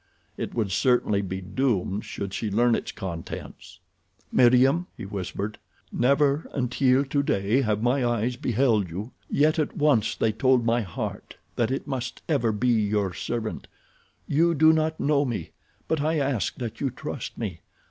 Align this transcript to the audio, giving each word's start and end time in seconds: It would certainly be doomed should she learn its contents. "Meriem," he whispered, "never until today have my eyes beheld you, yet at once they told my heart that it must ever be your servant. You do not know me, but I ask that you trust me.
It 0.35 0.55
would 0.55 0.71
certainly 0.71 1.21
be 1.21 1.41
doomed 1.41 2.03
should 2.05 2.33
she 2.33 2.49
learn 2.49 2.73
its 2.73 2.91
contents. 2.91 3.79
"Meriem," 4.31 4.87
he 4.97 5.05
whispered, 5.05 5.59
"never 5.91 6.49
until 6.55 7.05
today 7.05 7.61
have 7.61 7.83
my 7.83 8.03
eyes 8.03 8.35
beheld 8.35 8.89
you, 8.89 9.11
yet 9.29 9.59
at 9.59 9.77
once 9.77 10.15
they 10.15 10.31
told 10.31 10.65
my 10.65 10.81
heart 10.81 11.37
that 11.55 11.69
it 11.69 11.85
must 11.85 12.23
ever 12.27 12.51
be 12.51 12.69
your 12.69 13.13
servant. 13.13 13.67
You 14.27 14.55
do 14.55 14.73
not 14.73 14.99
know 14.99 15.23
me, 15.23 15.51
but 15.87 16.01
I 16.01 16.17
ask 16.17 16.55
that 16.55 16.81
you 16.81 16.89
trust 16.89 17.37
me. 17.37 17.61